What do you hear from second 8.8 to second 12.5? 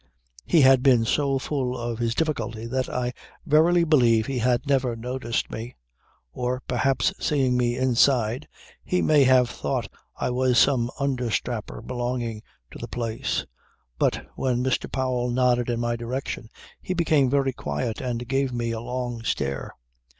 he may have thought I was some understrapper belonging